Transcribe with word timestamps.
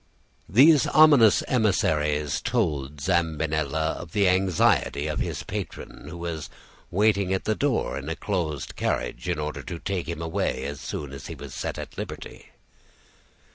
"These 0.49 0.87
ominous 0.87 1.43
emissaries 1.47 2.41
told 2.41 2.99
Zambinella 3.01 3.97
of 3.99 4.13
the 4.13 4.27
anxiety 4.27 5.05
of 5.05 5.19
his 5.19 5.43
patron, 5.43 6.07
who 6.09 6.17
was 6.17 6.49
waiting 6.89 7.31
at 7.35 7.43
the 7.45 7.53
door 7.53 7.99
in 7.99 8.09
a 8.09 8.15
closed 8.15 8.75
carriage 8.75 9.29
in 9.29 9.37
order 9.37 9.61
to 9.61 9.77
take 9.77 10.07
him 10.07 10.19
away 10.19 10.65
as 10.65 10.81
soon 10.81 11.13
as 11.13 11.27
he 11.27 11.35
was 11.35 11.53
set 11.53 11.77
at 11.77 11.99
liberty." 11.99 12.49